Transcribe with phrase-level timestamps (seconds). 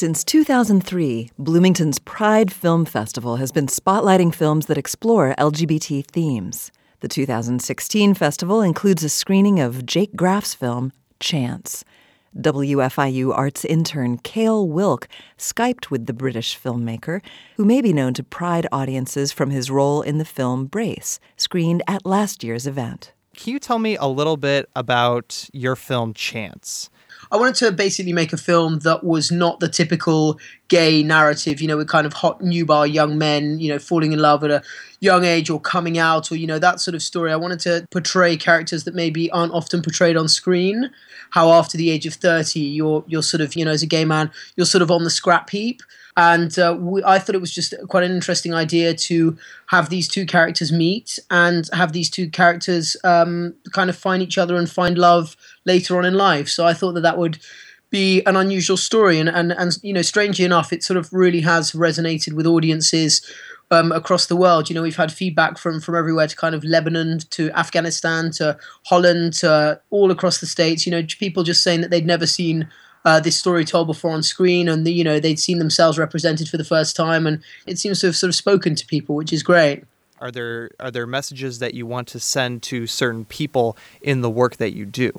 [0.00, 6.70] Since 2003, Bloomington's Pride Film Festival has been spotlighting films that explore LGBT themes.
[7.00, 11.84] The 2016 festival includes a screening of Jake Graff's film, Chance.
[12.36, 17.20] WFIU arts intern Cale Wilk Skyped with the British filmmaker,
[17.56, 21.82] who may be known to Pride audiences from his role in the film Brace, screened
[21.88, 23.12] at last year's event.
[23.34, 26.88] Can you tell me a little bit about your film Chance?
[27.30, 30.38] I wanted to basically make a film that was not the typical
[30.68, 34.12] gay narrative, you know, with kind of hot new bar young men, you know, falling
[34.12, 34.62] in love at a
[35.00, 37.32] young age or coming out or, you know, that sort of story.
[37.32, 40.90] I wanted to portray characters that maybe aren't often portrayed on screen.
[41.30, 44.04] How after the age of 30, you're, you're sort of, you know, as a gay
[44.04, 45.82] man, you're sort of on the scrap heap.
[46.18, 50.08] And uh, we, I thought it was just quite an interesting idea to have these
[50.08, 54.68] two characters meet and have these two characters um, kind of find each other and
[54.68, 56.48] find love later on in life.
[56.48, 57.38] So I thought that that would
[57.90, 61.40] be an unusual story, and and and you know, strangely enough, it sort of really
[61.40, 63.22] has resonated with audiences.
[63.70, 66.64] Um, across the world, you know, we've had feedback from from everywhere to kind of
[66.64, 70.86] Lebanon to Afghanistan to Holland to all across the states.
[70.86, 72.66] You know, people just saying that they'd never seen
[73.04, 76.48] uh, this story told before on screen, and the, you know they'd seen themselves represented
[76.48, 79.32] for the first time, and it seems to have sort of spoken to people, which
[79.32, 79.84] is great.
[80.20, 84.30] Are there are there messages that you want to send to certain people in the
[84.30, 85.18] work that you do?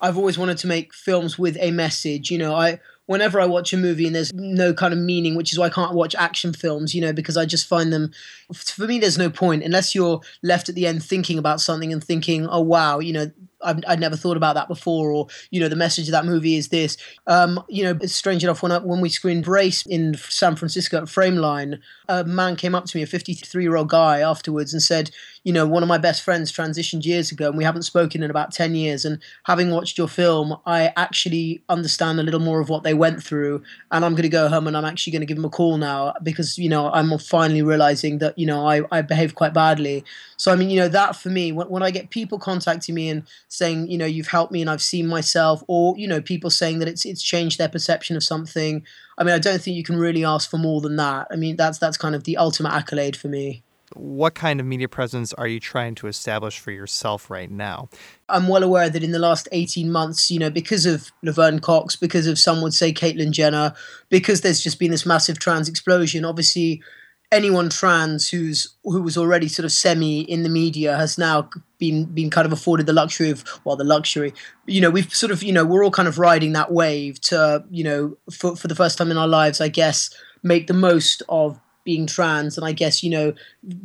[0.00, 2.30] I've always wanted to make films with a message.
[2.30, 5.52] You know, I whenever I watch a movie and there's no kind of meaning, which
[5.52, 8.12] is why I can't watch action films, you know, because I just find them,
[8.54, 12.04] for me, there's no point unless you're left at the end thinking about something and
[12.04, 15.68] thinking, oh, wow, you know, I've, I'd never thought about that before, or you know,
[15.68, 16.96] the message of that movie is this.
[17.26, 20.98] Um, you know, it's strange enough when I, when we screened Brace in San Francisco
[20.98, 24.82] at Frameline, a man came up to me, a 53 year old guy, afterwards, and
[24.82, 25.10] said,
[25.44, 28.30] you know, one of my best friends transitioned years ago, and we haven't spoken in
[28.30, 29.04] about 10 years.
[29.04, 33.22] And having watched your film, I actually understand a little more of what they went
[33.22, 35.50] through, and I'm going to go home and I'm actually going to give them a
[35.50, 39.54] call now because you know I'm finally realizing that you know I I behaved quite
[39.54, 40.04] badly.
[40.36, 43.08] So I mean, you know, that for me, when, when I get people contacting me
[43.08, 46.50] and saying, you know, you've helped me and I've seen myself, or you know, people
[46.50, 48.84] saying that it's it's changed their perception of something.
[49.18, 51.26] I mean, I don't think you can really ask for more than that.
[51.30, 53.62] I mean, that's that's kind of the ultimate accolade for me.
[53.94, 57.88] What kind of media presence are you trying to establish for yourself right now?
[58.28, 61.96] I'm well aware that in the last 18 months, you know, because of Laverne Cox,
[61.96, 63.74] because of some would say Caitlyn Jenner,
[64.08, 66.80] because there's just been this massive trans explosion, obviously
[67.32, 71.48] anyone trans who's who was already sort of semi in the media has now
[71.78, 74.34] been been kind of afforded the luxury of well the luxury.
[74.66, 77.64] You know we've sort of you know we're all kind of riding that wave to
[77.70, 80.10] you know for for the first time in our lives i guess
[80.42, 83.32] make the most of being trans and i guess you know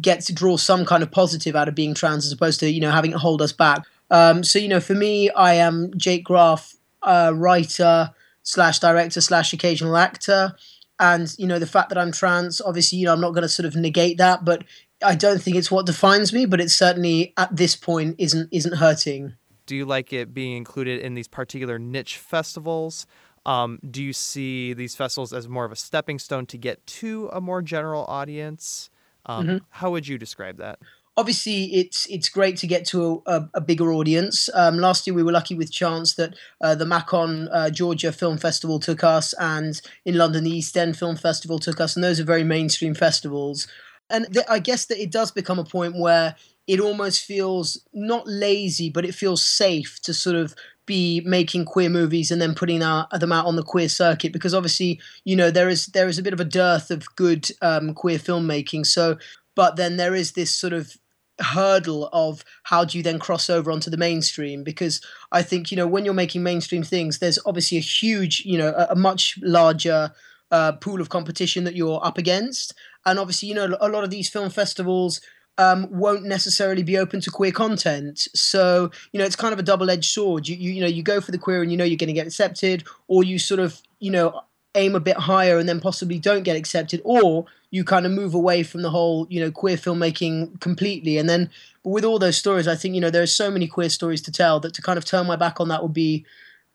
[0.00, 2.80] get to draw some kind of positive out of being trans as opposed to you
[2.80, 3.82] know having it hold us back.
[4.10, 8.10] Um, so you know for me i am jake graff uh, writer
[8.42, 10.54] slash director slash occasional actor
[11.00, 13.48] and you know the fact that i'm trans obviously you know i'm not going to
[13.48, 14.64] sort of negate that but
[15.04, 18.76] i don't think it's what defines me but it certainly at this point isn't isn't
[18.76, 19.34] hurting.
[19.66, 23.06] Do you like it being included in these particular niche festivals?
[23.46, 27.30] Um, do you see these festivals as more of a stepping stone to get to
[27.32, 28.90] a more general audience?
[29.26, 29.56] Um, mm-hmm.
[29.70, 30.78] how would you describe that
[31.16, 34.48] obviously it's it's great to get to a, a, a bigger audience.
[34.54, 38.38] Um, last year we were lucky with chance that uh, the Macon uh, Georgia Film
[38.38, 42.20] Festival took us, and in London the East End Film Festival took us, and those
[42.20, 43.66] are very mainstream festivals.
[44.10, 46.36] And th- I guess that it does become a point where
[46.66, 50.54] it almost feels not lazy, but it feels safe to sort of
[50.86, 54.52] be making queer movies and then putting out, them out on the queer circuit because
[54.52, 57.94] obviously you know there is there is a bit of a dearth of good um,
[57.94, 58.84] queer filmmaking.
[58.84, 59.16] So,
[59.54, 60.98] but then there is this sort of
[61.40, 65.00] hurdle of how do you then cross over onto the mainstream because
[65.32, 68.72] i think you know when you're making mainstream things there's obviously a huge you know
[68.76, 70.12] a, a much larger
[70.50, 72.72] uh, pool of competition that you're up against
[73.06, 75.20] and obviously you know a lot of these film festivals
[75.58, 78.26] um, won't necessarily be open to queer content.
[78.34, 80.48] So you know, it's kind of a double-edged sword.
[80.48, 82.12] You, you you know, you go for the queer and you know you're going to
[82.12, 84.40] get accepted, or you sort of you know
[84.74, 88.34] aim a bit higher and then possibly don't get accepted, or you kind of move
[88.34, 91.18] away from the whole you know queer filmmaking completely.
[91.18, 91.50] And then
[91.82, 94.32] with all those stories, I think you know there are so many queer stories to
[94.32, 96.24] tell that to kind of turn my back on that would be.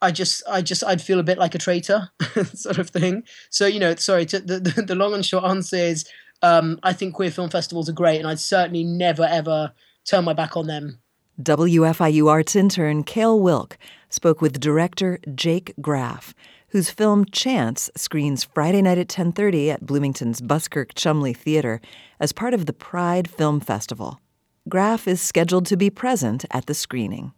[0.00, 2.10] I just, I just, I'd feel a bit like a traitor,
[2.54, 3.24] sort of thing.
[3.50, 4.26] So, you know, sorry.
[4.26, 6.08] To, the, the the long and short answer is,
[6.40, 9.72] um, I think queer film festivals are great, and I'd certainly never ever
[10.04, 11.00] turn my back on them.
[11.42, 13.78] WFIU arts intern Cale Wilk
[14.08, 16.34] spoke with director Jake Graff
[16.68, 21.80] whose film Chance screens Friday night at 10:30 at Bloomington's Buskirk Chumley Theater
[22.20, 24.20] as part of the Pride Film Festival.
[24.68, 27.32] Graff is scheduled to be present at the screening.